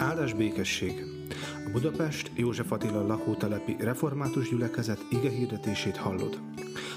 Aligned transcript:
Áldás 0.00 0.32
békesség! 0.32 1.04
A 1.66 1.70
Budapest 1.70 2.30
József 2.34 2.72
Attila 2.72 3.06
lakótelepi 3.06 3.76
református 3.78 4.48
gyülekezet 4.48 4.98
ige 5.10 5.30
hirdetését 5.30 5.96
hallod. 5.96 6.40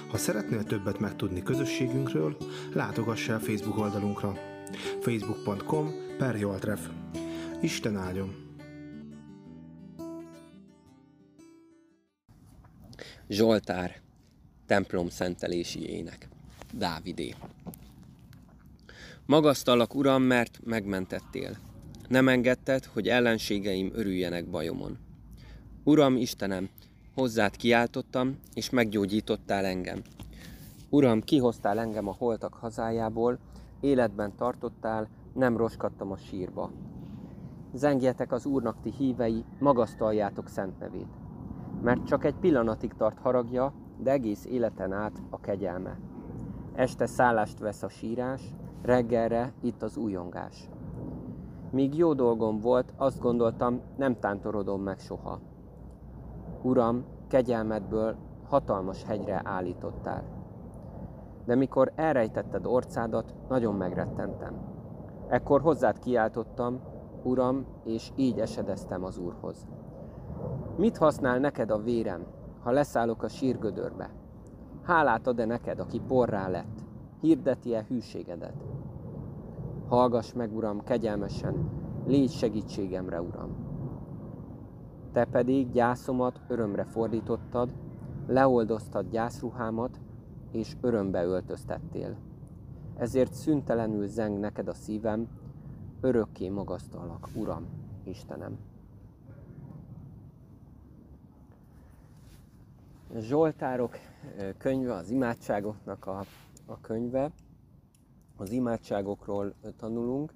Ha 0.10 0.18
szeretnél 0.18 0.63
többet 0.63 0.99
megtudni 0.99 1.44
közösségünkről, 1.44 2.38
látogass 2.74 3.28
el 3.28 3.39
Facebook 3.39 3.78
oldalunkra 3.78 4.34
facebook.com 5.02 5.91
per 6.18 6.36
Joltref. 6.36 6.89
Isten 7.61 7.97
áldjon! 7.97 8.36
Zsoltár, 13.27 14.01
templom 14.65 15.09
szentelési 15.09 15.89
ének. 15.89 16.27
Dávidé. 16.73 17.35
Magasztalak, 19.25 19.95
Uram, 19.95 20.23
mert 20.23 20.59
megmentettél. 20.63 21.72
Nem 22.13 22.27
engedted, 22.27 22.85
hogy 22.85 23.08
ellenségeim 23.08 23.91
örüljenek 23.94 24.49
bajomon. 24.49 24.98
Uram, 25.84 26.16
Istenem, 26.16 26.70
hozzád 27.16 27.55
kiáltottam, 27.55 28.39
és 28.53 28.70
meggyógyítottál 28.70 29.66
engem. 29.66 30.02
Uram, 30.89 31.22
kihoztál 31.22 31.80
engem 31.80 32.08
a 32.08 32.16
holtak 32.17 32.53
hazájából, 32.53 33.39
életben 33.80 34.36
tartottál, 34.36 35.08
nem 35.34 35.58
roskadtam 35.58 36.12
a 36.12 36.17
sírba. 36.17 36.72
Zengjetek 37.73 38.31
az 38.31 38.45
Úrnak 38.45 38.81
ti 38.81 38.94
hívei, 38.98 39.44
magasztaljátok 39.59 40.50
szent 40.50 40.80
nevét. 40.80 41.17
Mert 41.81 42.05
csak 42.05 42.25
egy 42.25 42.36
pillanatig 42.39 42.94
tart 42.98 43.20
haragja, 43.20 43.73
de 43.98 44.11
egész 44.11 44.45
életen 44.45 44.91
át 44.91 45.22
a 45.30 45.39
kegyelme. 45.39 46.00
Este 46.75 47.05
szállást 47.05 47.59
vesz 47.59 47.84
a 47.84 47.89
sírás, 47.89 48.41
reggelre 48.81 49.53
itt 49.61 49.84
az 49.84 49.98
újongás. 49.98 50.67
Míg 51.73 51.98
jó 51.98 52.13
dolgom 52.13 52.59
volt, 52.59 52.94
azt 52.98 53.20
gondoltam, 53.20 53.81
nem 53.97 54.20
tántorodom 54.20 54.81
meg 54.81 55.00
soha. 55.00 55.39
Uram, 56.61 57.06
kegyelmedből 57.28 58.16
hatalmas 58.50 59.03
hegyre 59.03 59.42
állítottál. 59.44 60.23
De 61.45 61.56
mikor 61.56 61.92
elrejtetted 61.95 62.66
orcádat, 62.66 63.36
nagyon 63.50 63.75
megrettentem. 63.75 64.53
Ekkor 65.28 65.62
hozzád 65.62 66.00
kiáltottam, 66.00 66.80
Uram, 67.23 67.66
és 67.84 68.12
így 68.16 68.40
esedeztem 68.40 69.03
az 69.03 69.17
Úrhoz. 69.17 69.67
Mit 70.78 70.97
használ 70.97 71.40
neked 71.40 71.72
a 71.72 71.81
vérem, 71.81 72.25
ha 72.64 72.72
leszállok 72.72 73.23
a 73.23 73.28
sírgödörbe? 73.28 74.09
Hálát 74.84 75.28
ad-e 75.28 75.45
neked, 75.45 75.80
aki 75.80 76.02
porrá 76.08 76.47
lett? 76.47 76.80
Hirdeti-e 77.22 77.86
hűségedet? 77.88 78.64
Hallgass 79.88 80.34
meg, 80.34 80.56
Uram, 80.56 80.84
kegyelmesen, 80.84 81.70
légy 82.06 82.31
segítségemre, 82.31 83.22
Uram. 83.22 83.56
Te 85.12 85.25
pedig 85.25 85.72
gyászomat 85.72 86.42
örömre 86.48 86.84
fordítottad, 86.84 87.73
leoldoztad 88.28 89.09
gyászruhámat, 89.09 90.00
és 90.52 90.75
örömbe 90.81 91.23
öltöztettél. 91.23 92.17
Ezért 92.98 93.34
szüntelenül 93.34 94.08
zeng 94.08 94.40
neked 94.40 94.67
a 94.67 94.73
szívem, 94.73 95.28
örökké 96.02 96.50
magasztalak, 96.50 97.30
Uram, 97.36 97.68
Istenem. 98.03 98.58
Zsoltárok 103.16 103.95
könyve, 104.58 104.94
az 104.94 105.09
imádságoknak 105.09 106.06
a, 106.06 106.23
a 106.66 106.80
könyve, 106.81 107.31
az 108.44 108.52
imádságokról 108.52 109.53
tanulunk, 109.77 110.31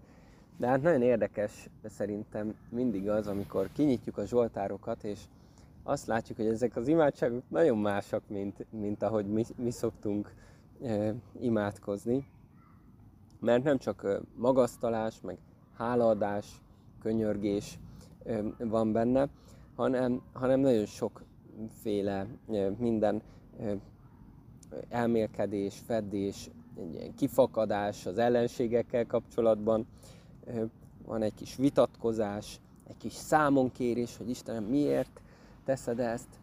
de 0.58 0.68
hát 0.68 0.82
nagyon 0.82 1.02
érdekes 1.02 1.70
szerintem 1.84 2.56
mindig 2.70 3.10
az, 3.10 3.28
amikor 3.28 3.70
kinyitjuk 3.74 4.18
a 4.18 4.26
Zsoltárokat, 4.26 5.04
és 5.04 5.20
azt 5.84 6.08
látjuk, 6.08 6.38
hogy 6.38 6.48
ezek 6.48 6.76
az 6.76 6.88
imádságok 6.88 7.44
nagyon 7.50 7.78
másak, 7.78 8.24
mint, 8.28 8.66
mint 8.72 9.04
ahogy 9.04 9.26
mi, 9.26 9.44
mi 9.56 9.72
szoktunk 9.72 10.34
e, 10.84 11.14
imádkozni. 11.40 12.26
Mert 13.40 13.64
nem 13.64 13.78
csak 13.78 14.22
magasztalás, 14.36 15.22
meg 15.22 15.38
hálaadás, 15.74 16.62
könyörgés 17.00 17.80
e, 18.26 18.42
van 18.58 18.92
benne, 18.92 19.30
hanem, 19.76 20.22
hanem 20.34 20.60
nagyon 20.60 20.86
sokféle 20.86 22.28
e, 22.52 22.70
minden 22.78 23.22
e, 23.60 23.78
elmélkedés, 24.90 25.82
fedés, 25.86 26.50
egy 26.80 26.94
ilyen 26.94 27.16
kifakadás 27.16 28.06
az 28.06 28.18
ellenségekkel 28.18 29.06
kapcsolatban, 29.06 29.88
van 31.06 31.22
egy 31.22 31.34
kis 31.34 31.56
vitatkozás, 31.56 32.60
egy 32.88 32.98
kis 32.98 33.14
számonkérés, 33.14 34.18
hogy 34.18 34.30
Istenem 34.30 34.64
miért 34.64 35.22
teszed 35.66 36.00
ezt, 36.00 36.40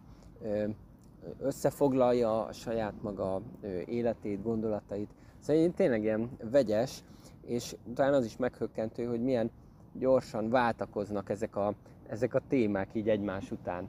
összefoglalja 1.41 2.45
a 2.45 2.53
saját 2.53 3.03
maga 3.03 3.41
életét, 3.87 4.43
gondolatait. 4.43 5.11
Szóval 5.39 5.63
én 5.63 5.73
tényleg 5.73 6.03
ilyen 6.03 6.31
vegyes, 6.51 7.03
és 7.47 7.77
talán 7.95 8.15
az 8.15 8.25
is 8.25 8.37
meghökkentő, 8.37 9.05
hogy 9.05 9.23
milyen 9.23 9.51
gyorsan 9.93 10.51
váltakoznak 10.51 11.31
ezek 11.31 11.57
a, 11.57 11.75
ezek 12.09 12.35
a 12.35 12.43
témák 12.49 12.89
így 12.93 13.09
egymás 13.09 13.51
után. 13.51 13.89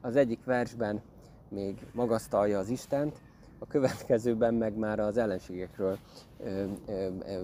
Az 0.00 0.16
egyik 0.16 0.44
versben 0.44 1.02
még 1.48 1.86
magasztalja 1.92 2.58
az 2.58 2.68
Istent, 2.68 3.20
a 3.58 3.66
következőben 3.66 4.54
meg 4.54 4.76
már 4.76 4.98
az 4.98 5.16
ellenségekről 5.16 5.98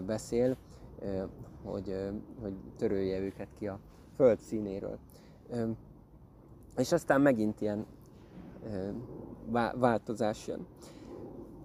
beszél, 0.06 0.56
hogy, 1.64 1.96
hogy 2.40 2.52
törölje 2.76 3.18
őket 3.18 3.48
ki 3.58 3.66
a 3.66 3.78
föld 4.16 4.38
színéről. 4.38 4.98
És 6.76 6.92
aztán 6.92 7.20
megint 7.20 7.60
ilyen 7.60 7.86
változás 9.74 10.46
jön. 10.46 10.66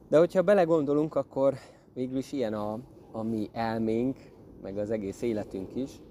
De 0.09 0.17
hogyha 0.17 0.41
belegondolunk, 0.41 1.15
akkor 1.15 1.53
végül 1.93 2.17
is 2.17 2.31
ilyen 2.31 2.53
a, 2.53 2.79
a 3.11 3.23
mi 3.23 3.49
elménk, 3.51 4.17
meg 4.61 4.77
az 4.77 4.91
egész 4.91 5.21
életünk 5.21 5.75
is, 5.75 6.01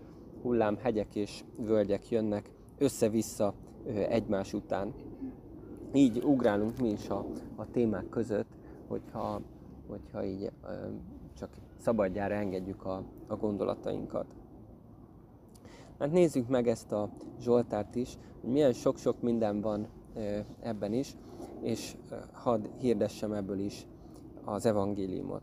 hullám, 0.42 0.76
hegyek 0.76 1.14
és 1.14 1.44
völgyek 1.58 2.08
jönnek 2.08 2.50
össze-vissza 2.78 3.54
egymás 4.08 4.52
után. 4.52 4.94
Így 5.92 6.24
ugrálunk 6.24 6.78
mi 6.78 6.90
is 6.90 7.08
a, 7.08 7.24
a 7.56 7.70
témák 7.70 8.08
között, 8.08 8.48
hogyha, 8.88 9.40
hogyha 9.88 10.24
így 10.24 10.50
csak 11.38 11.48
szabadjára 11.80 12.34
engedjük 12.34 12.84
a, 12.84 13.02
a 13.26 13.36
gondolatainkat. 13.36 14.26
Hát 15.98 16.12
nézzük 16.12 16.48
meg 16.48 16.68
ezt 16.68 16.92
a 16.92 17.08
Zsoltárt 17.40 17.94
is, 17.94 18.18
hogy 18.40 18.50
milyen 18.50 18.72
sok-sok 18.72 19.22
minden 19.22 19.60
van 19.60 19.86
ebben 20.60 20.92
is, 20.92 21.16
és 21.60 21.96
hadd 22.32 22.66
hirdessem 22.78 23.32
ebből 23.32 23.58
is 23.58 23.86
az 24.44 24.66
evangéliumot. 24.66 25.42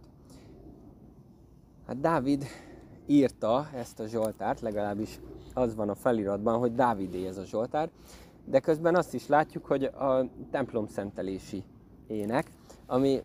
Hát 1.88 2.00
Dávid 2.00 2.46
írta 3.06 3.68
ezt 3.76 4.00
a 4.00 4.08
Zsoltárt, 4.08 4.60
legalábbis 4.60 5.20
az 5.54 5.76
van 5.76 5.90
a 5.90 5.96
feliratban, 5.96 6.60
hogy 6.60 6.74
Dávidé 6.74 7.28
ez 7.28 7.38
a 7.38 7.46
Zsoltár, 7.46 7.90
de 8.46 8.60
közben 8.60 8.96
azt 8.96 9.14
is 9.14 9.28
látjuk, 9.28 9.66
hogy 9.66 9.84
a 9.84 10.30
templom 10.52 10.88
szentelési 10.88 11.64
ének, 12.08 12.52
ami 12.86 13.22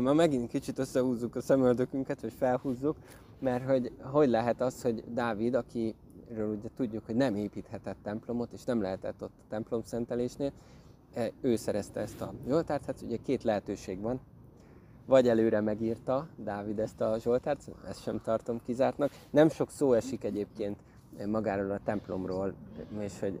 ma 0.00 0.12
megint 0.12 0.48
kicsit 0.48 0.78
összehúzzuk 0.78 1.36
a 1.36 1.40
szemöldökünket, 1.40 2.20
hogy 2.20 2.32
felhúzzuk, 2.32 2.96
mert 3.38 3.64
hogy 3.64 3.92
hogy 4.02 4.28
lehet 4.28 4.60
az, 4.60 4.82
hogy 4.82 5.04
Dávid, 5.08 5.54
akiről 5.54 6.56
ugye 6.58 6.68
tudjuk, 6.76 7.06
hogy 7.06 7.14
nem 7.14 7.34
építhetett 7.34 7.96
templomot, 8.02 8.52
és 8.52 8.64
nem 8.64 8.80
lehetett 8.80 9.22
ott 9.22 9.32
a 9.38 9.48
templom 9.48 9.82
szentelésnél, 9.82 10.52
e, 11.14 11.30
ő 11.40 11.56
szerezte 11.56 12.00
ezt 12.00 12.20
a 12.20 12.32
Zsoltárt, 12.46 12.84
hát 12.84 13.02
ugye 13.02 13.16
két 13.16 13.42
lehetőség 13.42 14.00
van, 14.00 14.20
vagy 15.06 15.28
előre 15.28 15.60
megírta 15.60 16.28
Dávid 16.36 16.78
ezt 16.78 17.00
a 17.00 17.18
Zsoltárt, 17.18 17.70
ezt 17.88 18.02
sem 18.02 18.20
tartom 18.20 18.60
kizártnak. 18.64 19.10
Nem 19.30 19.48
sok 19.48 19.70
szó 19.70 19.92
esik 19.92 20.24
egyébként 20.24 20.78
magáról 21.26 21.70
a 21.70 21.80
templomról, 21.84 22.54
és 22.98 23.20
hogy, 23.20 23.40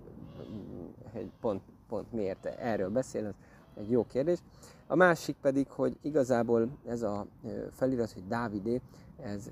hogy 1.12 1.30
pont, 1.40 1.62
pont 1.88 2.12
miért 2.12 2.46
erről 2.46 2.90
beszél, 2.90 3.26
az 3.26 3.34
egy 3.76 3.90
jó 3.90 4.06
kérdés. 4.06 4.38
A 4.86 4.94
másik 4.94 5.36
pedig, 5.40 5.68
hogy 5.68 5.96
igazából 6.00 6.68
ez 6.86 7.02
a 7.02 7.26
felirat, 7.70 8.12
hogy 8.12 8.26
Dávidé, 8.26 8.80
ez 9.22 9.50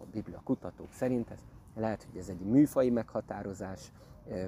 a 0.00 0.04
Biblia 0.12 0.40
kutatók 0.44 0.92
szerint, 0.92 1.30
ez 1.30 1.38
lehet, 1.76 2.06
hogy 2.10 2.20
ez 2.20 2.28
egy 2.28 2.40
műfai 2.40 2.90
meghatározás 2.90 3.92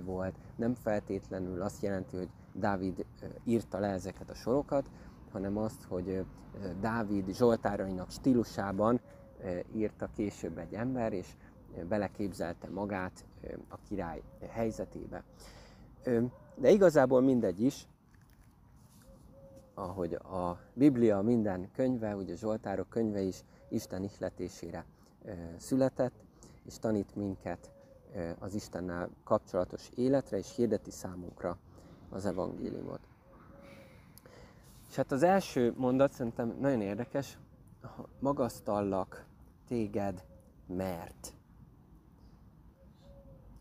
volt, 0.04 0.34
nem 0.56 0.74
feltétlenül 0.74 1.62
azt 1.62 1.82
jelenti, 1.82 2.16
hogy 2.16 2.28
Dávid 2.52 3.04
írta 3.44 3.78
le 3.78 3.88
ezeket 3.88 4.30
a 4.30 4.34
sorokat, 4.34 4.90
hanem 5.32 5.56
azt, 5.56 5.84
hogy 5.88 6.24
Dávid 6.80 7.34
Zsoltárainak 7.34 8.10
stílusában 8.10 9.00
írta 9.74 10.08
később 10.16 10.58
egy 10.58 10.74
ember, 10.74 11.12
és 11.12 11.26
beleképzelte 11.88 12.68
magát 12.68 13.24
a 13.68 13.76
király 13.88 14.22
helyzetébe. 14.48 15.22
De 16.54 16.70
igazából 16.70 17.20
mindegy 17.20 17.60
is, 17.60 17.86
ahogy 19.74 20.14
a 20.14 20.60
Biblia 20.74 21.20
minden 21.20 21.70
könyve, 21.72 22.16
ugye 22.16 22.34
Zsoltárok 22.34 22.88
könyve 22.88 23.20
is 23.20 23.44
Isten 23.68 24.02
ihletésére 24.02 24.84
született, 25.56 26.24
és 26.64 26.78
tanít 26.78 27.14
minket 27.14 27.70
az 28.38 28.54
Istennel 28.54 29.08
kapcsolatos 29.24 29.90
életre, 29.94 30.38
és 30.38 30.54
hirdeti 30.54 30.90
számunkra 30.90 31.58
az 32.10 32.26
evangéliumot. 32.26 33.00
És 34.88 34.96
hát 34.96 35.12
az 35.12 35.22
első 35.22 35.74
mondat 35.76 36.12
szerintem 36.12 36.56
nagyon 36.60 36.80
érdekes, 36.80 37.38
magasztallak 38.18 39.24
téged, 39.68 40.24
mert. 40.66 41.35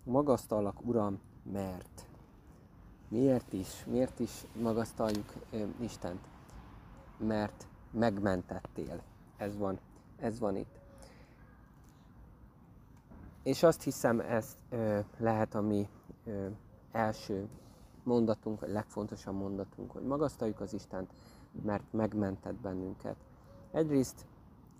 Magasztallak, 0.05 0.85
Uram, 0.85 1.19
mert. 1.51 2.07
Miért 3.07 3.53
is? 3.53 3.85
Miért 3.85 4.19
is 4.19 4.45
magasztaljuk 4.61 5.33
Istent? 5.79 6.27
Mert 7.17 7.67
megmentettél. 7.91 9.01
Ez 9.37 9.57
van, 9.57 9.79
ez 10.17 10.39
van 10.39 10.55
itt. 10.55 10.79
És 13.43 13.63
azt 13.63 13.83
hiszem, 13.83 14.19
ez 14.19 14.57
ö, 14.69 14.99
lehet 15.17 15.55
a 15.55 15.61
mi 15.61 15.89
ö, 16.25 16.47
első 16.91 17.47
mondatunk, 18.03 18.59
vagy 18.59 18.71
legfontosabb 18.71 19.35
mondatunk, 19.35 19.91
hogy 19.91 20.03
magasztaljuk 20.03 20.59
az 20.59 20.73
Istent, 20.73 21.13
mert 21.63 21.83
megmentett 21.91 22.55
bennünket. 22.55 23.15
Egyrészt 23.71 24.25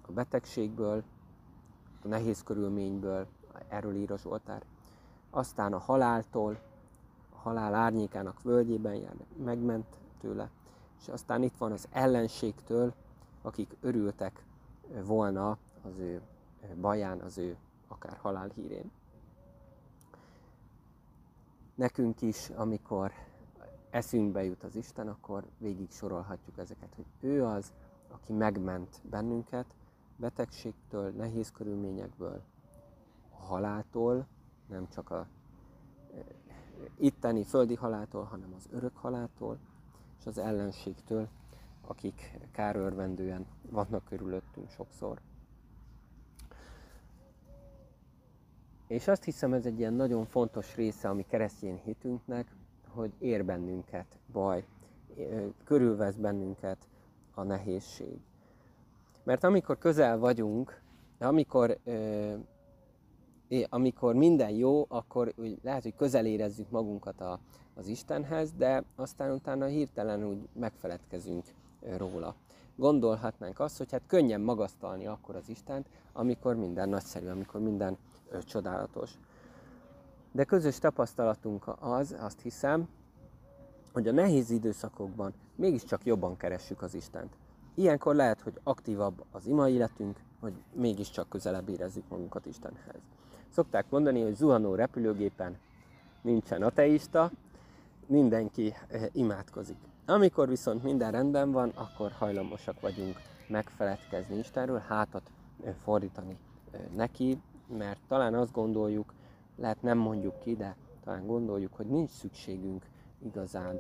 a 0.02 0.12
betegségből, 0.12 1.04
a 2.04 2.08
nehéz 2.08 2.44
körülményből, 2.44 3.28
erről 3.68 3.96
ír 3.96 4.12
a 4.12 4.18
Zsoltár, 4.18 4.64
aztán 5.36 5.74
a 5.74 5.78
haláltól, 5.78 6.60
a 7.30 7.38
halál 7.38 7.74
árnyékának 7.74 8.42
völgyében 8.42 8.96
jár, 8.96 9.16
megment 9.44 9.98
tőle, 10.20 10.50
és 11.00 11.08
aztán 11.08 11.44
itt 11.44 11.58
van 11.58 11.72
az 11.72 11.88
ellenségtől, 11.92 12.94
akik 13.42 13.76
örültek 13.82 14.46
volna 15.06 15.58
az 15.84 15.98
ő 15.98 16.22
baján, 16.82 17.20
az 17.20 17.38
ő 17.38 17.58
akár 17.88 18.18
halál 18.18 18.52
hírén. 18.56 18.92
Nekünk 21.76 22.22
is, 22.22 22.50
amikor 22.50 23.12
eszünkbe 23.90 24.44
jut 24.44 24.64
az 24.64 24.76
Isten, 24.76 25.08
akkor 25.08 25.44
végig 25.58 25.92
sorolhatjuk 25.92 26.58
ezeket, 26.58 26.94
hogy 26.96 27.06
ő 27.20 27.46
az, 27.46 27.72
aki 28.12 28.34
megment 28.34 29.02
bennünket 29.10 29.66
betegségtől, 30.16 31.10
nehéz 31.10 31.52
körülményekből, 31.52 32.42
a 33.40 33.44
haláltól, 33.44 34.28
nem 34.68 34.88
csak 34.90 35.10
a 35.10 35.28
itteni 36.98 37.44
földi 37.44 37.76
haláltól, 37.76 38.24
hanem 38.24 38.54
az 38.58 38.68
örök 38.72 38.98
haláltól, 38.98 39.58
és 40.20 40.26
az 40.26 40.38
ellenségtől, 40.38 41.28
akik 41.88 42.38
kárörvendően 42.52 43.46
vannak 43.70 44.06
körülöttünk 44.06 44.70
sokszor. 44.70 45.20
És 48.88 49.08
azt 49.08 49.24
hiszem, 49.24 49.54
ez 49.54 49.66
egy 49.66 49.80
ilyen 49.80 49.94
nagyon 49.94 50.26
fontos 50.26 50.76
része 50.76 51.10
a 51.10 51.14
mi 51.14 51.26
keresztény 51.28 51.82
hitünknek, 51.84 52.48
hogy 52.88 53.14
ér 53.20 53.46
bennünket 53.46 54.20
baj, 54.32 54.66
körülvesz 55.64 56.16
bennünket 56.16 56.88
a 57.34 57.44
nehézség. 57.44 58.20
Mert 59.24 59.44
amikor 59.44 59.78
közel 59.78 60.18
vagyunk, 60.18 60.82
amikor, 61.20 61.78
amikor 63.70 64.16
minden 64.16 64.50
jó, 64.50 64.86
akkor 64.88 65.34
úgy 65.38 65.58
lehet, 65.64 65.84
hogy 65.84 65.96
közel 65.96 66.26
érezzük 66.26 66.70
magunkat 66.70 67.22
a, 67.22 67.40
az 67.74 67.88
Istenhez, 67.88 68.52
de 68.58 68.84
aztán 68.96 69.32
utána 69.32 69.66
hirtelen 69.66 70.24
úgy 70.24 70.48
megfeledkezünk 70.54 71.46
róla. 71.98 72.36
Gondolhatnánk 72.76 73.60
azt, 73.60 73.78
hogy 73.78 73.92
hát 73.92 74.02
könnyen 74.08 74.42
magasztalni 74.42 75.08
akkor 75.08 75.36
az 75.36 75.50
Istent, 75.50 75.88
amikor 76.14 76.56
minden 76.56 76.90
nagyszerű, 76.90 77.28
amikor 77.28 77.62
minden 77.62 77.98
ö, 78.30 78.44
csodálatos. 78.44 79.12
De 80.32 80.44
közös 80.44 80.80
tapasztalatunk 80.80 81.64
az, 81.80 82.16
azt 82.20 82.42
hiszem, 82.42 82.88
hogy 83.94 84.08
a 84.08 84.12
nehéz 84.12 84.50
időszakokban 84.50 85.34
mégiscsak 85.56 86.06
jobban 86.06 86.38
keressük 86.38 86.82
az 86.82 86.94
Istent. 86.94 87.38
Ilyenkor 87.76 88.16
lehet, 88.16 88.42
hogy 88.42 88.60
aktívabb 88.64 89.24
az 89.32 89.46
ima 89.46 89.70
életünk, 89.70 90.20
hogy 90.40 90.54
mégiscsak 90.74 91.30
közelebb 91.30 91.70
érezzük 91.70 92.04
magunkat 92.10 92.46
Istenhez. 92.46 93.02
Szokták 93.56 93.90
mondani, 93.90 94.22
hogy 94.22 94.36
zuhanó 94.36 94.76
repülőgépen 94.76 95.58
nincsen 96.22 96.62
ateista, 96.62 97.32
mindenki 98.06 98.74
imádkozik. 99.12 99.78
Amikor 100.06 100.48
viszont 100.48 100.84
minden 100.84 101.12
rendben 101.12 101.52
van, 101.52 101.70
akkor 101.70 102.12
hajlamosak 102.12 102.82
vagyunk 102.82 103.16
megfeledkezni 103.48 104.38
Istenről, 104.38 104.84
hátat 104.88 105.32
fordítani 105.84 106.38
neki, 106.96 107.42
mert 107.78 108.00
talán 108.08 108.34
azt 108.34 108.52
gondoljuk, 108.52 109.14
lehet 109.56 109.82
nem 109.82 109.98
mondjuk 109.98 110.40
ki, 110.40 110.56
de 110.56 110.76
talán 111.04 111.26
gondoljuk, 111.26 111.74
hogy 111.74 111.86
nincs 111.86 112.10
szükségünk 112.10 112.86
igazán 113.26 113.80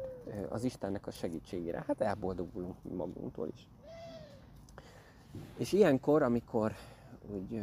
az 0.49 0.63
Istennek 0.63 1.07
a 1.07 1.11
segítségére. 1.11 1.83
Hát 1.87 2.01
elboldogulunk 2.01 2.75
magunktól 2.95 3.47
is. 3.53 3.67
És 5.57 5.73
ilyenkor, 5.73 6.21
amikor 6.21 6.71
úgy 7.35 7.61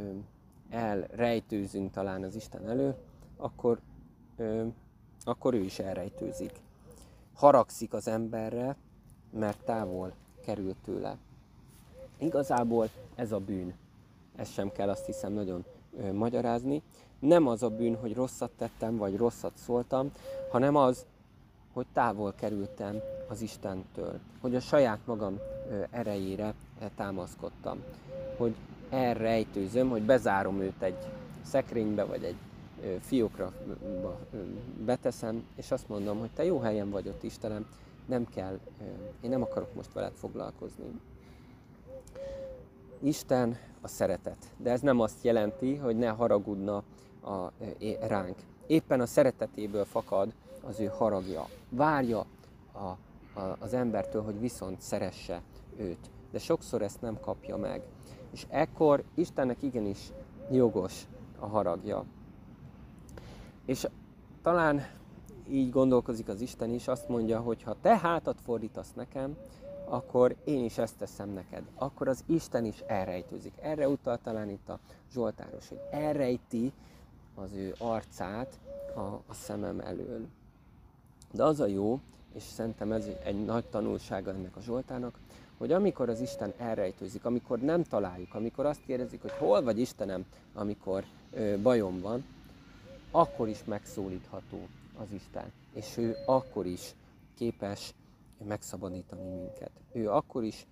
elrejtőzünk 0.72 1.90
talán 1.90 2.22
az 2.22 2.34
Isten 2.34 2.68
elő, 2.68 2.94
akkor, 3.36 3.80
akkor 5.24 5.54
ő 5.54 5.60
is 5.60 5.78
elrejtőzik 5.78 6.62
haragszik 7.34 7.92
az 7.92 8.08
emberre, 8.08 8.76
mert 9.30 9.64
távol 9.64 10.12
került 10.44 10.76
tőle. 10.84 11.16
Igazából 12.18 12.88
ez 13.14 13.32
a 13.32 13.38
bűn. 13.38 13.74
Ezt 14.36 14.52
sem 14.52 14.72
kell 14.72 14.88
azt 14.88 15.06
hiszem 15.06 15.32
nagyon 15.32 15.64
ö, 15.96 16.12
magyarázni. 16.12 16.82
Nem 17.18 17.46
az 17.46 17.62
a 17.62 17.68
bűn, 17.68 17.96
hogy 17.96 18.14
rosszat 18.14 18.50
tettem, 18.50 18.96
vagy 18.96 19.16
rosszat 19.16 19.52
szóltam, 19.56 20.12
hanem 20.50 20.76
az, 20.76 21.06
hogy 21.72 21.86
távol 21.92 22.34
kerültem 22.34 23.00
az 23.28 23.40
Istentől. 23.40 24.18
Hogy 24.40 24.54
a 24.54 24.60
saját 24.60 24.98
magam 25.04 25.38
ö, 25.70 25.82
erejére 25.90 26.54
ö, 26.80 26.84
támaszkodtam. 26.96 27.82
Hogy 28.36 28.54
elrejtőzöm, 28.92 29.88
hogy 29.88 30.02
bezárom 30.02 30.60
őt 30.60 30.82
egy 30.82 30.98
szekrénybe, 31.42 32.04
vagy 32.04 32.24
egy 32.24 32.36
fiókra 33.00 33.52
beteszem, 34.84 35.44
és 35.56 35.70
azt 35.70 35.88
mondom, 35.88 36.18
hogy 36.18 36.30
te 36.30 36.44
jó 36.44 36.58
helyen 36.58 36.90
vagy 36.90 37.08
ott, 37.08 37.22
Istenem, 37.22 37.66
nem 38.06 38.26
kell, 38.34 38.58
én 39.20 39.30
nem 39.30 39.42
akarok 39.42 39.74
most 39.74 39.92
veled 39.92 40.12
foglalkozni. 40.14 40.84
Isten 43.02 43.56
a 43.80 43.88
szeretet, 43.88 44.46
de 44.56 44.70
ez 44.70 44.80
nem 44.80 45.00
azt 45.00 45.24
jelenti, 45.24 45.76
hogy 45.76 45.96
ne 45.96 46.08
haragudna 46.08 46.82
a, 47.24 47.52
ránk. 48.00 48.36
Éppen 48.66 49.00
a 49.00 49.06
szeretetéből 49.06 49.84
fakad 49.84 50.32
az 50.62 50.80
ő 50.80 50.86
haragja. 50.86 51.48
Várja 51.68 52.26
a, 52.72 52.78
a, 53.40 53.56
az 53.58 53.74
embertől, 53.74 54.22
hogy 54.22 54.40
viszont 54.40 54.80
szeresse 54.80 55.42
őt. 55.76 56.10
De 56.30 56.38
sokszor 56.38 56.82
ezt 56.82 57.00
nem 57.00 57.20
kapja 57.20 57.56
meg. 57.56 57.82
És 58.32 58.46
ekkor 58.48 59.04
Istennek 59.14 59.62
igenis 59.62 60.12
jogos 60.50 61.06
a 61.38 61.46
haragja. 61.46 62.04
És 63.64 63.86
talán 64.42 64.86
így 65.48 65.70
gondolkozik 65.70 66.28
az 66.28 66.40
Isten 66.40 66.70
is, 66.70 66.88
azt 66.88 67.08
mondja, 67.08 67.40
hogy 67.40 67.62
ha 67.62 67.76
te 67.80 67.98
hátat 67.98 68.40
fordítasz 68.40 68.92
nekem, 68.94 69.36
akkor 69.84 70.36
én 70.44 70.64
is 70.64 70.78
ezt 70.78 70.96
teszem 70.96 71.28
neked. 71.28 71.62
Akkor 71.74 72.08
az 72.08 72.24
Isten 72.26 72.64
is 72.64 72.78
elrejtőzik. 72.86 73.52
Erre 73.60 73.88
utal 73.88 74.18
talán 74.22 74.48
itt 74.48 74.68
a 74.68 74.78
Zsoltáros, 75.12 75.68
hogy 75.68 75.80
elrejti 75.90 76.72
az 77.34 77.52
ő 77.52 77.74
arcát 77.78 78.58
a, 78.94 79.00
a 79.00 79.34
szemem 79.34 79.80
elől. 79.80 80.26
De 81.32 81.44
az 81.44 81.60
a 81.60 81.66
jó, 81.66 82.00
és 82.34 82.42
szerintem 82.42 82.92
ez 82.92 83.08
egy 83.24 83.44
nagy 83.44 83.64
tanulsága 83.64 84.30
ennek 84.30 84.56
a 84.56 84.60
Zsoltának, 84.60 85.18
hogy 85.62 85.72
amikor 85.72 86.08
az 86.08 86.20
Isten 86.20 86.52
elrejtőzik, 86.58 87.24
amikor 87.24 87.58
nem 87.58 87.82
találjuk, 87.82 88.34
amikor 88.34 88.66
azt 88.66 88.80
kérdezik, 88.86 89.22
hogy 89.22 89.30
hol 89.30 89.62
vagy 89.62 89.78
Istenem, 89.78 90.24
amikor 90.54 91.04
ö, 91.32 91.60
bajom 91.62 92.00
van, 92.00 92.24
akkor 93.10 93.48
is 93.48 93.64
megszólítható 93.64 94.66
az 94.98 95.06
Isten. 95.14 95.52
És 95.72 95.96
ő 95.96 96.16
akkor 96.26 96.66
is 96.66 96.94
képes 97.34 97.94
megszabadítani 98.46 99.28
minket. 99.28 99.70
Ő 99.92 100.10
akkor 100.10 100.44
is 100.44 100.66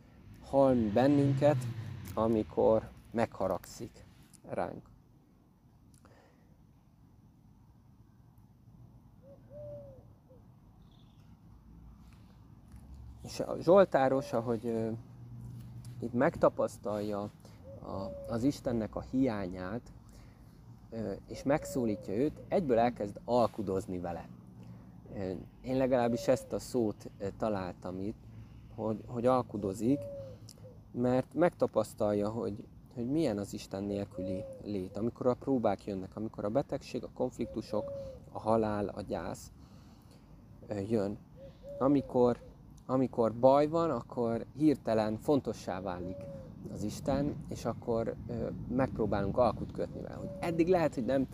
hal 0.45 0.75
bennünket, 0.75 1.57
amikor 2.15 2.89
megharagszik 3.11 4.05
ránk. 4.49 4.83
És 13.23 13.41
a 13.41 13.57
Zsoltáros, 13.61 14.33
ahogy 14.33 14.65
uh, 14.65 14.97
itt 16.01 16.13
megtapasztalja 16.13 17.21
a, 17.83 18.11
az 18.29 18.43
Istennek 18.43 18.97
a 18.97 19.01
hiányát, 19.11 19.93
és 21.27 21.43
megszólítja 21.43 22.15
őt, 22.15 22.41
egyből 22.49 22.79
elkezd 22.79 23.21
alkudozni 23.25 23.99
vele. 23.99 24.29
Én 25.63 25.77
legalábbis 25.77 26.29
ezt 26.29 26.53
a 26.53 26.59
szót 26.59 27.11
találtam 27.39 27.99
itt, 27.99 28.19
hogy, 28.75 29.01
hogy 29.07 29.27
alkudozik, 29.27 30.01
mert 30.93 31.35
megtapasztalja, 31.35 32.29
hogy, 32.29 32.65
hogy 32.95 33.11
milyen 33.11 33.39
az 33.39 33.55
Isten 33.55 33.83
nélküli 33.83 34.45
lét, 34.65 34.97
amikor 34.97 35.27
a 35.27 35.35
próbák 35.35 35.85
jönnek, 35.85 36.17
amikor 36.17 36.45
a 36.45 36.49
betegség, 36.49 37.05
a 37.05 37.11
konfliktusok, 37.15 37.93
a 38.33 38.39
halál, 38.39 38.89
a 38.89 39.01
gyász 39.01 39.53
jön. 40.89 41.19
Amikor, 41.79 42.39
amikor 42.91 43.35
baj 43.35 43.69
van, 43.69 43.91
akkor 43.91 44.45
hirtelen 44.57 45.17
fontossá 45.17 45.81
válik 45.81 46.17
az 46.73 46.83
Isten, 46.83 47.35
és 47.49 47.65
akkor 47.65 48.15
megpróbálunk 48.69 49.37
alkut 49.37 49.73
kötni 49.73 50.01
vele. 50.01 50.15
Hogy 50.15 50.29
eddig 50.41 50.69
lehet, 50.69 50.95
hogy 50.95 51.05
nem 51.05 51.27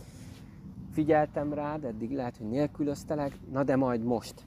figyeltem 0.91 1.53
rád, 1.53 1.85
eddig 1.85 2.13
lehet, 2.13 2.37
hogy 2.37 2.49
nélkülöztelek, 2.49 3.39
na 3.53 3.65
de 3.65 3.77
majd 3.77 4.03
most. 4.03 4.47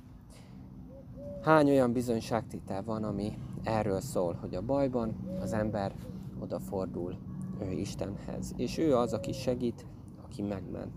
Hány 1.42 1.70
olyan 1.70 1.92
bizonyságtétel 1.92 2.84
van, 2.84 3.04
ami 3.04 3.38
erről 3.63 4.01
szól, 4.01 4.34
hogy 4.34 4.56
a 4.56 4.62
bajban 4.62 5.16
az 5.42 5.54
ember 5.54 5.94
odafordul 6.39 7.16
ő 7.62 7.72
Istenhez. 7.72 8.54
És 8.58 8.78
ő 8.78 8.96
az, 8.96 9.13
aki 9.13 9.32
segít, 9.32 9.86
aki 10.24 10.42
megment. 10.42 10.94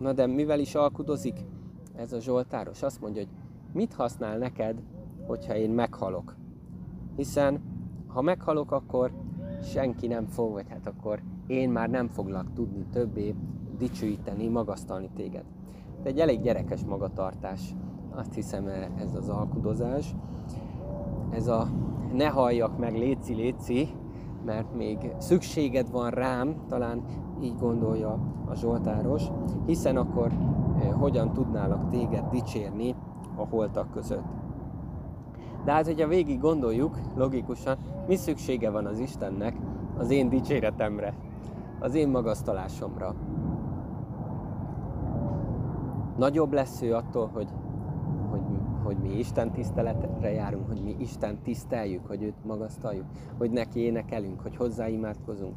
Na 0.00 0.12
de 0.12 0.26
mivel 0.26 0.60
is 0.60 0.74
alkudozik 0.74 1.40
ez 1.96 2.12
a 2.12 2.20
Zsoltáros? 2.20 2.82
Azt 2.82 3.00
mondja, 3.00 3.22
hogy 3.22 3.32
mit 3.72 3.94
használ 3.94 4.38
neked, 4.38 4.82
hogyha 5.26 5.56
én 5.56 5.70
meghalok? 5.70 6.36
Hiszen 7.16 7.60
ha 8.06 8.22
meghalok, 8.22 8.72
akkor 8.72 9.12
senki 9.62 10.06
nem 10.06 10.26
fog, 10.26 10.52
vagy 10.52 10.68
hát 10.68 10.86
akkor 10.86 11.22
én 11.46 11.70
már 11.70 11.90
nem 11.90 12.08
foglak 12.08 12.52
tudni 12.52 12.84
többé 12.92 13.34
dicsőíteni, 13.78 14.48
magasztalni 14.48 15.10
téged. 15.14 15.44
De 16.02 16.08
egy 16.08 16.18
elég 16.18 16.40
gyerekes 16.40 16.84
magatartás, 16.84 17.74
azt 18.10 18.34
hiszem 18.34 18.66
ez 18.98 19.14
az 19.14 19.28
alkudozás. 19.28 20.14
Ez 21.30 21.46
a 21.46 21.68
ne 22.12 22.28
halljak 22.28 22.78
meg, 22.78 22.96
léci, 22.96 23.34
léci, 23.34 23.88
mert 24.44 24.74
még 24.74 25.14
szükséged 25.18 25.90
van 25.90 26.10
rám, 26.10 26.54
talán 26.68 27.04
így 27.42 27.58
gondolja 27.58 28.18
a 28.46 28.54
Zsoltáros, 28.54 29.22
hiszen 29.66 29.96
akkor 29.96 30.32
eh, 30.32 30.92
hogyan 30.92 31.32
tudnálak 31.32 31.88
téged 31.88 32.24
dicsérni 32.30 32.94
a 33.36 33.46
holtak 33.46 33.90
között. 33.90 34.24
De 35.64 35.72
hát, 35.72 35.86
hogyha 35.86 36.08
végig 36.08 36.40
gondoljuk, 36.40 36.98
logikusan, 37.16 37.76
mi 38.06 38.16
szüksége 38.16 38.70
van 38.70 38.86
az 38.86 38.98
Istennek 38.98 39.56
az 39.98 40.10
én 40.10 40.28
dicséretemre, 40.28 41.14
az 41.80 41.94
én 41.94 42.08
magasztalásomra. 42.08 43.14
Nagyobb 46.16 46.52
lesz 46.52 46.82
ő 46.82 46.94
attól, 46.94 47.26
hogy 47.26 47.48
hogy 48.84 48.96
mi 48.96 49.18
Isten 49.18 49.52
tiszteletre 49.52 50.30
járunk, 50.30 50.66
hogy 50.66 50.82
mi 50.82 50.96
Isten 50.98 51.38
tiszteljük, 51.42 52.06
hogy 52.06 52.22
őt 52.22 52.44
magasztaljuk, 52.44 53.04
hogy 53.38 53.50
neki 53.50 53.80
énekelünk, 53.80 54.40
hogy 54.40 54.56
hozzá 54.56 54.88
imádkozunk. 54.88 55.54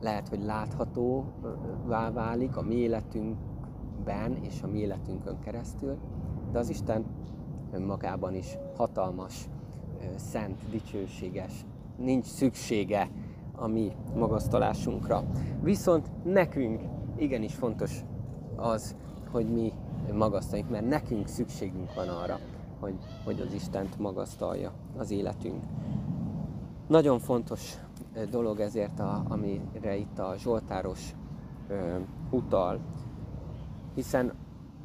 Lehet, 0.00 0.28
hogy 0.28 0.44
láthatóvá 0.44 2.10
válik 2.12 2.56
a 2.56 2.62
mi 2.62 2.74
életünkben 2.74 4.36
és 4.40 4.62
a 4.62 4.66
mi 4.66 4.78
életünkön 4.78 5.38
keresztül, 5.38 5.96
de 6.52 6.58
az 6.58 6.68
Isten 6.68 7.04
önmagában 7.72 8.34
is 8.34 8.46
hatalmas, 8.76 9.48
szent, 10.16 10.58
dicsőséges, 10.70 11.52
nincs 11.96 12.24
szüksége 12.24 13.10
a 13.54 13.66
mi 13.66 13.92
magasztalásunkra. 14.14 15.24
Viszont 15.62 16.10
nekünk 16.24 16.80
igenis 17.16 17.54
fontos 17.54 18.04
az, 18.56 18.96
hogy 19.30 19.52
mi 19.52 19.72
magasztaljuk, 20.12 20.70
mert 20.70 20.88
nekünk 20.88 21.26
szükségünk 21.26 21.94
van 21.94 22.08
arra, 22.08 22.38
hogy, 22.80 22.94
hogy 23.24 23.40
az 23.40 23.52
Istent 23.52 23.98
magasztalja 23.98 24.72
az 24.96 25.10
életünk. 25.10 25.62
Nagyon 26.88 27.18
fontos 27.18 27.74
dolog 28.30 28.60
ezért, 28.60 29.00
a, 29.00 29.22
amire 29.28 29.96
itt 29.96 30.18
a 30.18 30.34
Zsoltáros 30.36 31.14
ö, 31.68 31.96
utal, 32.30 32.80
hiszen 33.94 34.32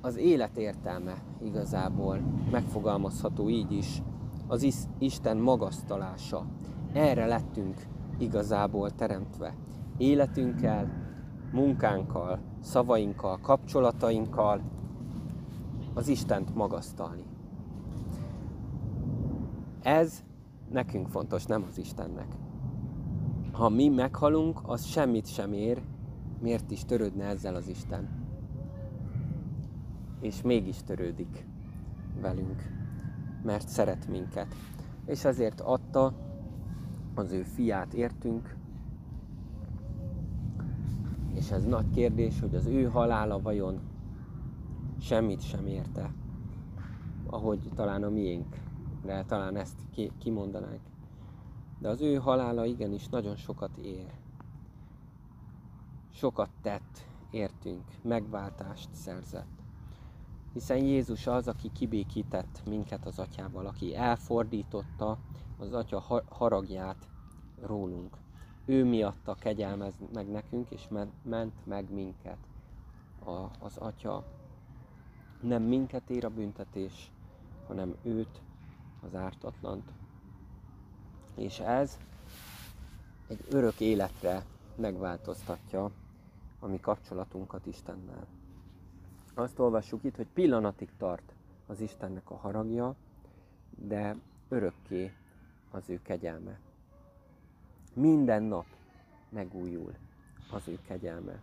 az 0.01 0.17
élet 0.17 0.58
értelme 0.58 1.24
igazából 1.43 2.17
megfogalmazható 2.51 3.50
így 3.50 3.72
is, 3.72 4.01
az 4.48 4.63
is, 4.63 4.75
Isten 4.98 5.38
magasztalása. 5.38 6.46
Erre 6.93 7.25
lettünk 7.25 7.88
igazából 8.17 8.91
teremtve. 8.91 9.53
Életünkkel, 9.98 10.91
munkánkkal, 11.51 12.39
szavainkkal, 12.60 13.39
kapcsolatainkkal, 13.41 14.62
az 15.93 16.08
Istent 16.08 16.55
magasztalni. 16.55 17.24
Ez 19.81 20.24
nekünk 20.70 21.08
fontos, 21.08 21.46
nem 21.46 21.65
az 21.70 21.77
Istennek. 21.77 22.27
Ha 23.51 23.70
mi 23.70 23.88
meghalunk, 23.89 24.60
az 24.63 24.86
semmit 24.86 25.27
sem 25.27 25.53
ér, 25.53 25.81
miért 26.39 26.72
is 26.72 26.86
törődne 26.86 27.25
ezzel 27.25 27.55
az 27.55 27.67
Isten? 27.67 28.21
És 30.22 30.42
mégis 30.42 30.84
törődik 30.84 31.46
velünk, 32.22 32.63
mert 33.44 33.68
szeret 33.68 34.08
minket. 34.08 34.56
És 35.06 35.25
azért 35.25 35.62
adta 35.62 36.13
az 37.16 37.32
ő 37.32 37.44
fiát 37.44 37.94
értünk, 37.94 38.56
és 41.34 41.51
ez 41.51 41.66
nagy 41.66 41.90
kérdés, 41.90 42.40
hogy 42.40 42.56
az 42.56 42.66
ő 42.66 42.84
halála 42.84 43.42
vajon 43.42 43.80
semmit 45.00 45.42
sem 45.42 45.66
érte, 45.66 46.13
ahogy 47.25 47.70
talán 47.75 48.04
a 48.04 48.10
miénk, 48.10 48.56
de 49.04 49.24
talán 49.24 49.56
ezt 49.56 49.80
ki, 49.92 50.12
kimondanánk. 50.18 50.82
De 51.80 51.90
az 51.90 52.01
ő 52.01 52.16
halála 52.16 52.66
igenis 52.66 53.10
nagyon 53.10 53.36
sokat 53.36 53.78
ér. 53.78 54.13
Sokat 56.10 56.50
tett, 56.62 57.08
értünk, 57.32 57.84
megváltást 58.01 58.90
szerzett. 58.92 59.61
Hiszen 60.53 60.77
Jézus 60.77 61.27
az, 61.27 61.48
aki 61.48 61.72
kibékített 61.72 62.62
minket 62.65 63.05
az 63.05 63.20
atyával, 63.20 63.65
aki 63.65 63.96
elfordította 63.96 65.17
az 65.58 65.74
atya 65.74 66.24
haragját 66.29 67.10
rólunk. 67.62 68.17
Ő 68.65 68.86
miatta 68.86 69.36
kegyelmez 69.36 69.93
meg 70.13 70.27
nekünk, 70.27 70.70
és 70.70 70.88
ment 71.24 71.65
meg 71.65 71.91
minket 71.93 72.38
az 73.60 73.77
atya 73.77 74.24
nem 75.41 75.63
minket 75.63 76.10
ér 76.10 76.25
a 76.25 76.29
büntetés, 76.29 77.12
hanem 77.67 77.96
őt, 78.03 78.41
az 79.01 79.15
ártatlant. 79.15 79.91
És 81.36 81.60
ez 81.60 81.98
egy 83.27 83.46
örök 83.50 83.79
életre 83.79 84.46
megváltoztatja 84.75 85.91
a 86.60 86.67
mi 86.67 86.79
kapcsolatunkat 86.79 87.65
Istennel. 87.65 88.40
Azt 89.34 89.60
olvassuk 89.60 90.04
itt, 90.04 90.16
hogy 90.16 90.28
pillanatig 90.34 90.90
tart 90.98 91.34
az 91.68 91.80
Istennek 91.80 92.30
a 92.32 92.36
haragja, 92.36 92.96
de 93.70 94.16
örökké 94.50 95.14
az 95.72 95.90
ő 95.90 96.02
kegyelme. 96.02 96.60
Minden 97.94 98.44
nap 98.44 98.66
megújul 99.30 99.94
az 100.52 100.68
ő 100.68 100.80
kegyelme. 100.88 101.40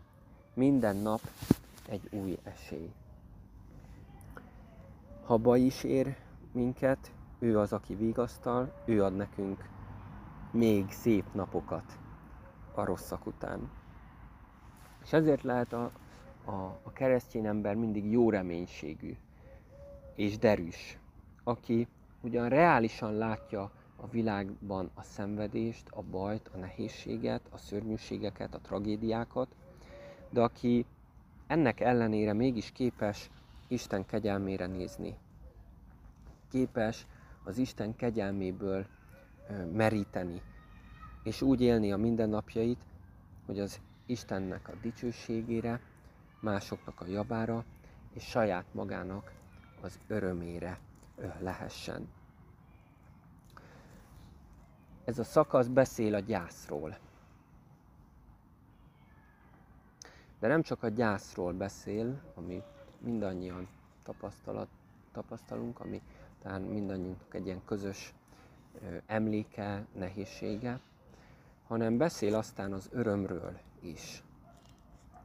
Minden 0.55 0.97
nap 0.97 1.21
egy 1.89 2.09
új 2.11 2.39
esély. 2.43 2.93
Ha 5.25 5.37
baj 5.37 5.61
is 5.61 5.85
ér 5.85 6.17
minket, 6.53 7.13
ő 7.39 7.59
az, 7.59 7.73
aki 7.73 7.95
vigasztal, 7.95 8.83
ő 8.85 9.05
ad 9.05 9.17
nekünk 9.17 9.69
még 10.51 10.91
szép 10.91 11.25
napokat 11.33 11.99
a 12.75 12.85
rosszak 12.85 13.27
után. 13.27 13.71
És 15.03 15.13
ezért 15.13 15.43
lehet 15.43 15.73
a, 15.73 15.91
a, 16.49 16.81
a 16.83 16.93
keresztény 16.93 17.47
ember 17.47 17.75
mindig 17.75 18.11
jó 18.11 18.31
reménységű 18.31 19.17
és 20.15 20.39
derűs, 20.39 20.99
aki 21.45 21.89
ugyan 22.21 22.49
reálisan 22.49 23.15
látja 23.15 23.71
a 23.97 24.09
világban 24.09 24.91
a 24.95 25.03
szenvedést, 25.03 25.89
a 25.91 26.03
bajt, 26.03 26.51
a 26.55 26.57
nehézséget, 26.57 27.43
a 27.51 27.59
szörnyűségeket, 27.59 28.55
a 28.55 28.61
tragédiákat, 28.61 29.55
de 30.31 30.41
aki 30.41 30.87
ennek 31.47 31.81
ellenére 31.81 32.33
mégis 32.33 32.73
képes 32.73 33.31
Isten 33.69 34.07
kegyelmére 34.07 34.67
nézni. 34.67 35.17
Képes 36.51 37.07
az 37.45 37.59
Isten 37.59 37.97
kegyelméből 37.97 38.87
meríteni, 39.73 40.43
és 41.23 41.43
úgy 41.43 41.61
élni 41.61 41.93
a 41.93 41.97
mindennapjait, 41.97 42.81
hogy 43.47 43.61
az 43.61 43.81
Istennek 44.07 44.69
a 44.69 44.73
dicsőségére, 44.83 45.81
másoknak 46.41 47.01
a 47.01 47.07
javára, 47.07 47.65
és 48.13 48.25
saját 48.25 48.65
magának 48.73 49.33
az 49.81 49.99
örömére 50.07 50.79
lehessen. 51.39 52.09
Ez 55.05 55.19
a 55.19 55.25
szakasz 55.25 55.67
beszél 55.67 56.15
a 56.15 56.21
gyászról. 56.21 56.99
De 60.39 60.49
nem 60.49 60.63
csak 60.63 60.83
a 60.83 60.89
gyászról 60.89 61.53
beszél, 61.53 62.21
ami 62.35 62.63
mindannyian 62.99 63.69
tapasztalat, 64.03 64.69
tapasztalunk, 65.13 65.81
ami 65.81 66.03
talán 66.43 66.63
mindannyiunknak 66.63 67.35
egy 67.35 67.47
ilyen 67.47 67.65
közös 67.65 68.15
emléke, 69.07 69.87
nehézsége, 69.95 70.81
hanem 71.67 71.97
beszél 71.97 72.35
aztán 72.35 72.73
az 72.73 72.89
örömről 72.93 73.59
is. 73.81 74.23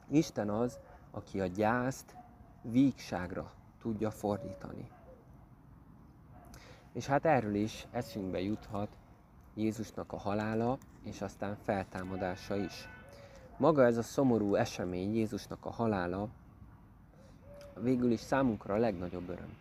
Isten 0.10 0.50
az, 0.50 0.80
aki 1.14 1.40
a 1.40 1.46
gyászt 1.46 2.16
vígságra 2.62 3.52
tudja 3.82 4.12
fordítani. 4.12 4.90
És 6.94 7.06
hát 7.06 7.26
erről 7.26 7.56
is 7.56 7.88
eszünkbe 7.92 8.42
juthat 8.42 8.98
Jézusnak 9.54 10.12
a 10.12 10.18
halála, 10.18 10.78
és 11.04 11.22
aztán 11.22 11.56
feltámadása 11.56 12.56
is. 12.56 12.88
Maga 13.58 13.86
ez 13.86 13.98
a 13.98 14.02
szomorú 14.02 14.56
esemény, 14.56 15.16
Jézusnak 15.16 15.66
a 15.66 15.72
halála, 15.72 16.28
végül 17.80 18.12
is 18.12 18.20
számunkra 18.20 18.74
a 18.74 18.78
legnagyobb 18.78 19.30
öröm. 19.30 19.58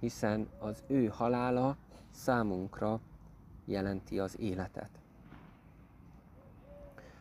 Hiszen 0.00 0.48
az 0.58 0.82
ő 0.86 1.06
halála 1.06 1.76
számunkra 2.10 3.00
jelenti 3.64 4.18
az 4.18 4.38
életet. 4.38 4.90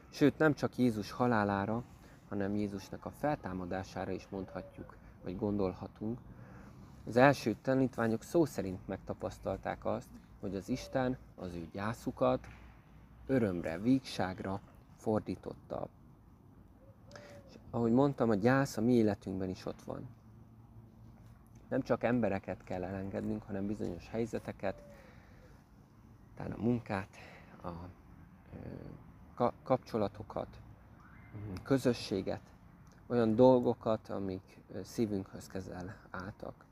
Sőt, 0.09 0.37
nem 0.37 0.53
csak 0.53 0.77
Jézus 0.77 1.11
halálára, 1.11 1.83
hanem 2.29 2.55
Jézusnak 2.55 3.05
a 3.05 3.11
feltámadására 3.11 4.11
is 4.11 4.27
mondhatjuk, 4.29 4.95
vagy 5.23 5.37
gondolhatunk. 5.37 6.19
Az 7.07 7.17
első 7.17 7.55
tanítványok 7.61 8.23
szó 8.23 8.45
szerint 8.45 8.87
megtapasztalták 8.87 9.85
azt, 9.85 10.09
hogy 10.39 10.55
az 10.55 10.69
Isten 10.69 11.17
az 11.35 11.53
ő 11.53 11.67
gyászukat 11.71 12.47
örömre, 13.27 13.77
vígságra 13.77 14.59
fordította. 14.97 15.87
És 17.49 17.55
ahogy 17.69 17.91
mondtam, 17.91 18.29
a 18.29 18.35
gyász 18.35 18.77
a 18.77 18.81
mi 18.81 18.93
életünkben 18.93 19.49
is 19.49 19.65
ott 19.65 19.81
van. 19.81 20.07
Nem 21.67 21.81
csak 21.81 22.03
embereket 22.03 22.63
kell 22.63 22.83
elengednünk, 22.83 23.43
hanem 23.43 23.67
bizonyos 23.67 24.09
helyzeteket, 24.09 24.83
talán 26.35 26.51
a 26.51 26.61
munkát, 26.61 27.09
a 29.35 29.51
kapcsolatokat, 29.63 30.47
közösséget, 31.63 32.41
olyan 33.07 33.35
dolgokat, 33.35 34.09
amik 34.09 34.59
szívünkhöz 34.83 35.47
kezel 35.47 35.95
álltak. 36.09 36.65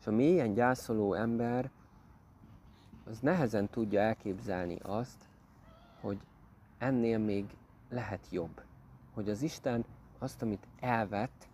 És 0.00 0.06
a 0.06 0.10
mélyen 0.10 0.54
gyászoló 0.54 1.14
ember 1.14 1.70
az 3.04 3.20
nehezen 3.20 3.68
tudja 3.68 4.00
elképzelni 4.00 4.78
azt, 4.82 5.28
hogy 6.00 6.18
ennél 6.78 7.18
még 7.18 7.56
lehet 7.88 8.26
jobb. 8.30 8.62
Hogy 9.14 9.30
az 9.30 9.42
Isten 9.42 9.84
azt, 10.18 10.42
amit 10.42 10.66
elvett, 10.80 11.48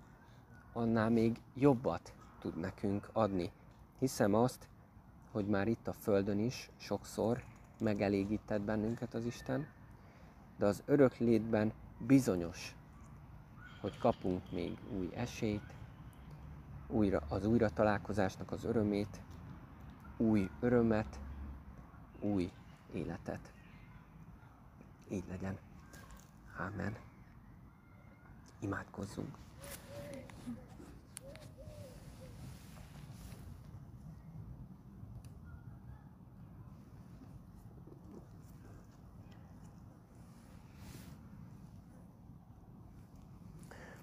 annál 0.72 1.10
még 1.10 1.40
jobbat 1.54 2.14
tud 2.38 2.56
nekünk 2.56 3.08
adni. 3.12 3.52
Hiszem 3.98 4.34
azt, 4.34 4.68
hogy 5.30 5.46
már 5.46 5.68
itt 5.68 5.88
a 5.88 5.92
Földön 5.92 6.38
is 6.38 6.70
sokszor 6.76 7.42
megelégített 7.78 8.60
bennünket 8.60 9.14
az 9.14 9.24
Isten, 9.24 9.66
de 10.56 10.66
az 10.66 10.82
örök 10.86 11.16
létben 11.16 11.72
bizonyos, 11.98 12.74
hogy 13.80 13.98
kapunk 13.98 14.52
még 14.52 14.78
új 14.98 15.10
esélyt, 15.14 15.74
újra, 16.88 17.22
az 17.28 17.46
újra 17.46 17.70
találkozásnak 17.70 18.52
az 18.52 18.64
örömét, 18.64 19.20
új 20.16 20.50
örömet, 20.60 21.20
új 22.20 22.52
életet. 22.92 23.52
Így 25.08 25.24
legyen. 25.28 25.58
Amen. 26.58 26.96
Imádkozzunk. 28.60 29.36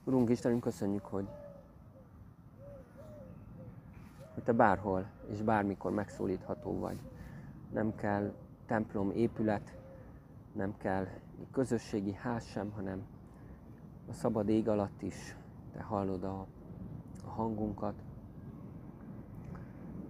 Urunk 0.06 0.30
Istenünk, 0.30 0.62
köszönjük, 0.62 1.06
hogy, 1.06 1.28
hogy 4.34 4.44
Te 4.44 4.52
bárhol 4.52 5.06
és 5.30 5.42
bármikor 5.42 5.92
megszólítható 5.92 6.80
vagy. 6.80 7.00
Nem 7.72 7.96
kell 7.96 8.34
templom 8.66 9.12
épület, 9.12 9.78
nem 10.52 10.78
kell 10.78 11.08
közösségi 11.52 12.14
ház 12.14 12.46
sem, 12.46 12.72
hanem 12.72 13.06
a 14.10 14.14
szabad 14.14 14.50
ég 14.50 14.68
alatt 14.68 15.02
is 15.02 15.38
Te 15.74 15.82
hallod 15.82 16.24
a, 16.24 16.46
a 17.26 17.30
hangunkat. 17.30 17.96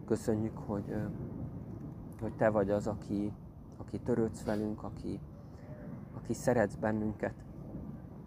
Köszönjük, 0.06 0.58
hogy, 0.58 0.96
hogy 2.22 2.34
Te 2.36 2.50
vagy 2.50 2.70
az, 2.70 2.88
aki, 2.88 3.32
aki 3.78 4.00
törődsz 4.00 4.44
velünk, 4.44 4.84
aki, 4.84 5.20
aki 6.14 6.34
szeretsz 6.34 6.76
bennünket, 6.76 7.34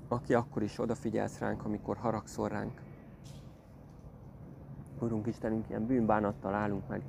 aki 0.08 0.34
akkor 0.34 0.62
is 0.62 0.78
odafigyelsz 0.78 1.38
ránk, 1.38 1.64
amikor 1.64 1.96
haragszol 1.96 2.48
ránk. 2.48 2.80
Urunk 5.00 5.26
Istenünk, 5.26 5.68
ilyen 5.68 5.86
bűnbánattal 5.86 6.54
állunk 6.54 6.88
meg 6.88 7.02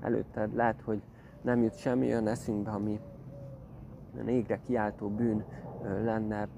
előtted. 0.00 0.54
Lehet, 0.54 0.80
hogy 0.80 1.02
nem 1.42 1.62
jut 1.62 1.78
semmi 1.78 2.06
olyan 2.06 2.26
eszünkbe, 2.26 2.70
ami 2.70 3.00
égre 4.26 4.60
kiáltó 4.60 5.08
bűn 5.08 5.44
lenne 5.82 6.48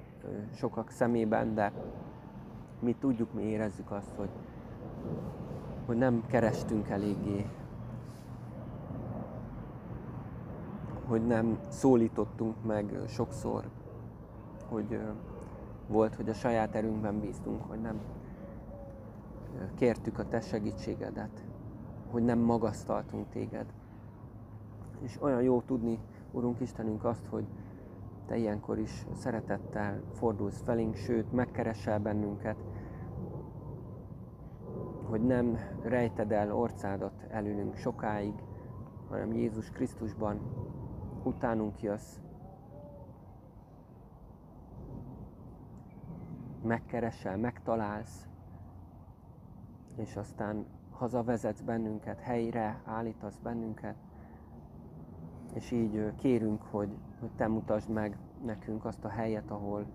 sokak 0.55 0.91
szemében, 0.91 1.55
de 1.55 1.73
mi 2.81 2.95
tudjuk, 3.01 3.33
mi 3.33 3.43
érezzük 3.43 3.91
azt, 3.91 4.15
hogy, 4.17 4.31
hogy 5.87 5.97
nem 5.97 6.25
kerestünk 6.27 6.89
eléggé, 6.89 7.47
hogy 11.07 11.27
nem 11.27 11.59
szólítottunk 11.69 12.65
meg 12.65 12.99
sokszor, 13.07 13.65
hogy 14.69 15.01
volt, 15.89 16.15
hogy 16.15 16.29
a 16.29 16.35
saját 16.35 16.75
erőnkben 16.75 17.21
bíztunk, 17.21 17.63
hogy 17.69 17.81
nem 17.81 18.01
kértük 19.75 20.19
a 20.19 20.29
Te 20.29 20.41
segítségedet, 20.41 21.45
hogy 22.11 22.23
nem 22.23 22.39
magasztaltunk 22.39 23.29
Téged. 23.29 23.67
És 25.01 25.23
olyan 25.23 25.43
jó 25.43 25.61
tudni, 25.61 25.99
Urunk 26.33 26.61
Istenünk, 26.61 27.05
azt, 27.05 27.27
hogy 27.27 27.45
Te 28.27 28.37
ilyenkor 28.37 28.79
is 28.79 29.07
szeretettel 29.15 30.03
fordulsz 30.13 30.63
felénk, 30.63 30.95
sőt, 30.95 31.33
megkeresel 31.33 31.99
bennünket, 31.99 32.57
hogy 35.09 35.23
nem 35.23 35.59
rejted 35.83 36.33
el 36.33 36.55
orcádat 36.55 37.27
előnünk 37.29 37.77
sokáig, 37.77 38.35
hanem 39.09 39.33
Jézus 39.33 39.71
Krisztusban 39.71 40.41
utánunk 41.23 41.83
jössz, 41.83 42.17
megkeresel, 46.67 47.37
megtalálsz, 47.37 48.27
és 49.97 50.17
aztán 50.17 50.67
hazavezetsz 50.91 51.61
bennünket, 51.61 52.21
helyre 52.21 52.81
állítasz 52.85 53.39
bennünket, 53.43 53.97
és 55.55 55.71
így 55.71 56.13
kérünk, 56.17 56.63
hogy, 56.63 56.97
hogy 57.21 57.31
te 57.37 57.49
mutasd 57.49 57.91
meg 57.91 58.19
nekünk 58.45 58.85
azt 58.85 59.05
a 59.05 59.09
helyet, 59.09 59.51
ahol, 59.51 59.87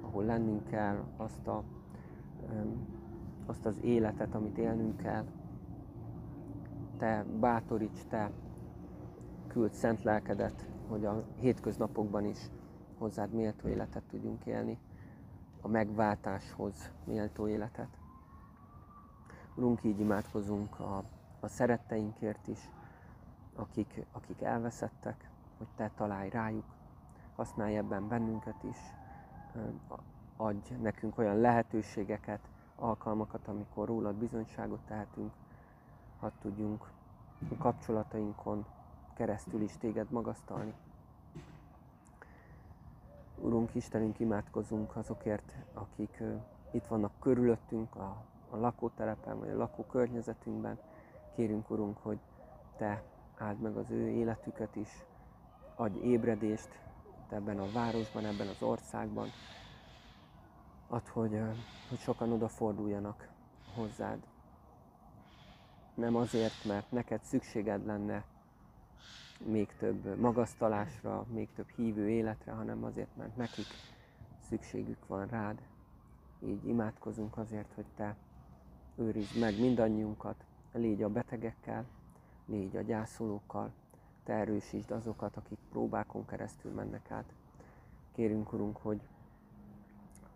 ahol 0.00 0.24
lennünk 0.24 0.64
kell, 0.64 1.04
azt, 1.16 1.46
a, 1.46 1.62
azt 3.46 3.66
az 3.66 3.82
életet, 3.82 4.34
amit 4.34 4.58
élnünk 4.58 4.96
kell. 4.96 5.24
Te 6.96 7.24
bátoríts, 7.40 8.04
te 8.08 8.30
küld 9.46 9.72
szent 9.72 10.02
lelkedet, 10.02 10.68
hogy 10.88 11.04
a 11.04 11.24
hétköznapokban 11.40 12.24
is 12.24 12.50
hozzád 12.98 13.32
méltó 13.32 13.68
életet 13.68 14.02
tudjunk 14.02 14.46
élni 14.46 14.78
a 15.64 15.68
megváltáshoz 15.68 16.90
méltó 17.04 17.48
életet. 17.48 17.88
Urunk, 19.54 19.84
így 19.84 20.00
imádkozunk 20.00 20.80
a, 20.80 21.04
a 21.40 21.48
szeretteinkért 21.48 22.46
is, 22.46 22.70
akik, 23.54 24.04
akik 24.12 24.42
elveszettek, 24.42 25.30
hogy 25.58 25.66
Te 25.76 25.90
találj 25.94 26.28
rájuk, 26.28 26.64
használj 27.36 27.76
ebben 27.76 28.08
bennünket 28.08 28.62
is, 28.62 28.76
adj 30.36 30.74
nekünk 30.82 31.18
olyan 31.18 31.36
lehetőségeket, 31.36 32.40
alkalmakat, 32.76 33.48
amikor 33.48 33.86
rólad 33.88 34.14
bizonyságot 34.14 34.80
tehetünk, 34.80 35.32
hadd 36.20 36.32
tudjunk 36.40 36.90
a 37.50 37.56
kapcsolatainkon 37.58 38.64
keresztül 39.14 39.62
is 39.62 39.76
téged 39.76 40.10
magasztalni. 40.10 40.74
Urunk 43.54 43.74
Istenünk, 43.74 44.20
imádkozunk 44.20 44.96
azokért, 44.96 45.54
akik 45.74 46.22
itt 46.70 46.86
vannak 46.86 47.12
körülöttünk, 47.20 47.94
a, 47.96 48.24
a 48.50 48.56
lakótelepen, 48.56 49.38
vagy 49.38 49.48
a 49.48 49.56
lakókörnyezetünkben. 49.56 50.78
Kérünk, 51.34 51.70
Urunk, 51.70 51.98
hogy 52.02 52.18
Te 52.76 53.02
áld 53.38 53.60
meg 53.60 53.76
az 53.76 53.90
ő 53.90 54.08
életüket 54.08 54.76
is, 54.76 54.88
adj 55.74 55.98
ébredést 55.98 56.68
ebben 57.28 57.58
a 57.58 57.70
városban, 57.72 58.24
ebben 58.24 58.48
az 58.48 58.62
országban. 58.62 59.28
Add, 60.88 61.08
hogy, 61.12 61.40
hogy 61.88 61.98
sokan 61.98 62.32
odaforduljanak 62.32 63.28
hozzád. 63.74 64.18
Nem 65.94 66.16
azért, 66.16 66.64
mert 66.64 66.90
neked 66.90 67.22
szükséged 67.22 67.86
lenne 67.86 68.24
még 69.38 69.76
több 69.78 70.18
magasztalásra, 70.20 71.26
még 71.32 71.48
több 71.54 71.68
hívő 71.68 72.08
életre, 72.08 72.52
hanem 72.52 72.84
azért, 72.84 73.16
mert 73.16 73.36
nekik 73.36 73.66
szükségük 74.48 75.06
van 75.06 75.26
rád. 75.26 75.60
Így 76.40 76.66
imádkozunk 76.66 77.36
azért, 77.36 77.72
hogy 77.74 77.86
Te 77.96 78.16
őrizd 78.96 79.38
meg 79.38 79.60
mindannyiunkat, 79.60 80.44
légy 80.72 81.02
a 81.02 81.08
betegekkel, 81.08 81.84
légy 82.46 82.76
a 82.76 82.80
gyászolókkal, 82.80 83.72
Te 84.24 84.32
erősítsd 84.32 84.90
azokat, 84.90 85.36
akik 85.36 85.58
próbákon 85.70 86.26
keresztül 86.26 86.72
mennek 86.72 87.10
át. 87.10 87.32
Kérünk, 88.12 88.52
Urunk, 88.52 88.76
hogy 88.76 89.00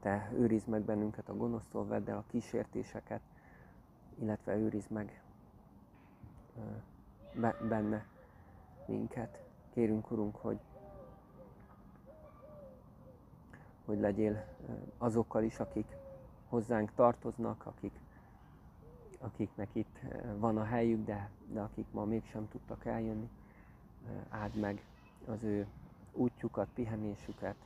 Te 0.01 0.31
őrizd 0.35 0.69
meg 0.69 0.83
bennünket 0.83 1.29
a 1.29 1.37
gonosztól, 1.37 1.87
vedd 1.87 2.11
el 2.11 2.17
a 2.17 2.25
kísértéseket, 2.27 3.21
illetve 4.21 4.57
őrizd 4.57 4.91
meg 4.91 5.23
benne 7.69 8.07
minket. 8.89 9.43
Kérünk, 9.73 10.11
Urunk, 10.11 10.37
hogy, 10.37 10.59
hogy 13.85 14.01
legyél 14.01 14.45
azokkal 14.99 15.43
is, 15.43 15.59
akik 15.59 15.97
hozzánk 16.49 16.95
tartoznak, 16.95 17.67
akik, 17.67 18.01
akiknek 19.19 19.69
itt 19.73 19.99
van 20.39 20.57
a 20.59 20.65
helyük, 20.65 21.05
de, 21.05 21.31
de 21.53 21.61
akik 21.61 21.87
ma 21.91 22.05
mégsem 22.05 22.49
tudtak 22.49 22.85
eljönni. 22.85 23.29
Áld 24.29 24.55
meg 24.55 24.83
az 25.27 25.43
ő 25.43 25.67
útjukat, 26.13 26.69
pihenésüket, 26.75 27.57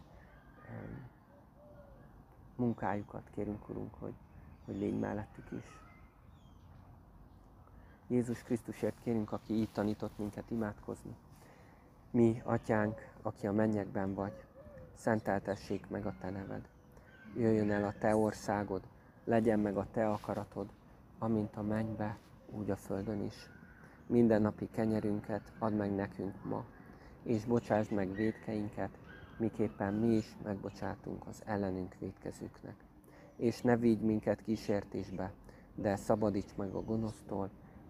munkájukat, 2.56 3.30
kérünk, 3.34 3.68
Urunk, 3.68 3.94
hogy, 3.98 4.14
hogy 4.64 4.76
légy 4.76 4.98
mellettük 4.98 5.50
is. 5.50 5.80
Jézus 8.12 8.42
Krisztusért 8.42 8.98
kérünk, 9.04 9.32
aki 9.32 9.54
így 9.54 9.70
tanított 9.70 10.18
minket 10.18 10.50
imádkozni. 10.50 11.16
Mi, 12.10 12.42
atyánk, 12.44 13.10
aki 13.22 13.46
a 13.46 13.52
mennyekben 13.52 14.14
vagy, 14.14 14.44
szenteltessék 14.94 15.88
meg 15.88 16.06
a 16.06 16.14
te 16.20 16.30
neved. 16.30 16.68
Jöjjön 17.36 17.70
el 17.70 17.84
a 17.84 17.94
te 17.98 18.16
országod, 18.16 18.82
legyen 19.24 19.60
meg 19.60 19.76
a 19.76 19.86
te 19.92 20.08
akaratod, 20.08 20.68
amint 21.18 21.56
a 21.56 21.62
mennybe, 21.62 22.16
úgy 22.50 22.70
a 22.70 22.76
földön 22.76 23.22
is. 23.22 23.50
Minden 24.06 24.42
napi 24.42 24.68
kenyerünket 24.70 25.52
add 25.58 25.72
meg 25.72 25.94
nekünk 25.94 26.44
ma, 26.44 26.64
és 27.22 27.44
bocsásd 27.44 27.92
meg 27.92 28.14
védkeinket, 28.14 28.98
miképpen 29.38 29.94
mi 29.94 30.14
is 30.14 30.36
megbocsátunk 30.44 31.26
az 31.26 31.42
ellenünk 31.44 31.96
védkezőknek. 31.98 32.76
És 33.36 33.60
ne 33.60 33.76
vigy 33.76 34.00
minket 34.00 34.42
kísértésbe, 34.42 35.32
de 35.74 35.96
szabadíts 35.96 36.56
meg 36.56 36.74
a 36.74 36.82
gonosztól, 36.82 37.50